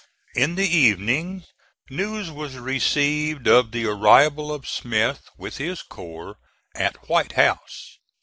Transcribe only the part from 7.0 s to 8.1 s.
White House.